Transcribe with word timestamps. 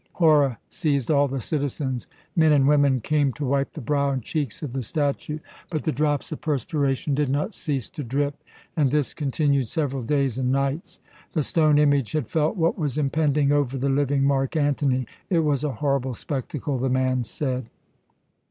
Horror 0.13 0.57
seized 0.67 1.11
all 1.11 1.27
the 1.27 1.41
citizens; 1.41 2.07
men 2.35 2.53
and 2.53 2.67
women 2.67 3.01
came 3.01 3.31
to 3.33 3.45
wipe 3.45 3.73
the 3.73 3.81
brow 3.81 4.09
and 4.09 4.23
cheeks 4.23 4.63
of 4.63 4.73
the 4.73 4.81
statue, 4.81 5.37
but 5.69 5.83
the 5.83 5.91
drops 5.91 6.31
of 6.31 6.41
perspiration 6.41 7.13
did 7.13 7.29
not 7.29 7.53
cease 7.53 7.87
to 7.89 8.03
drip, 8.03 8.41
and 8.75 8.89
this 8.89 9.13
continued 9.13 9.67
several 9.67 10.01
days 10.01 10.39
and 10.39 10.51
nights. 10.51 10.99
The 11.33 11.43
stone 11.43 11.77
image 11.77 12.13
had 12.13 12.25
felt 12.27 12.57
what 12.57 12.79
was 12.79 12.97
impending 12.97 13.51
over 13.51 13.77
the 13.77 13.89
living 13.89 14.23
Mark 14.23 14.55
Antony. 14.55 15.05
It 15.29 15.41
was 15.41 15.63
a 15.63 15.73
horrible 15.73 16.15
spectacle, 16.15 16.79
the 16.79 16.89
man 16.89 17.23
said." 17.23 17.69